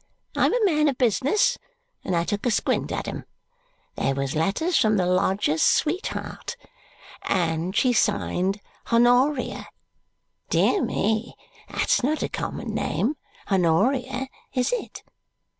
I'm 0.35 0.51
a 0.51 0.65
man 0.65 0.87
of 0.87 0.97
business, 0.97 1.59
and 2.03 2.15
I 2.15 2.23
took 2.23 2.47
a 2.47 2.49
squint 2.49 2.91
at 2.91 3.07
'em. 3.07 3.23
They 3.93 4.13
was 4.13 4.33
letters 4.35 4.75
from 4.75 4.97
the 4.97 5.05
lodger's 5.05 5.61
sweetheart, 5.61 6.57
and 7.21 7.75
she 7.75 7.93
signed 7.93 8.61
Honoria. 8.91 9.67
Dear 10.49 10.81
me, 10.83 11.35
that's 11.69 12.01
not 12.01 12.23
a 12.23 12.29
common 12.29 12.73
name, 12.73 13.13
Honoria, 13.51 14.27
is 14.55 14.73
it? 14.73 15.03